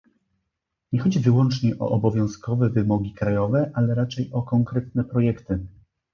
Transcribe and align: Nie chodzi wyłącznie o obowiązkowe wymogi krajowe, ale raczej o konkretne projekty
Nie 0.91 0.99
chodzi 0.99 1.19
wyłącznie 1.19 1.79
o 1.79 1.89
obowiązkowe 1.89 2.69
wymogi 2.69 3.13
krajowe, 3.13 3.71
ale 3.73 3.95
raczej 3.95 4.29
o 4.33 4.41
konkretne 4.41 5.03
projekty 5.03 5.59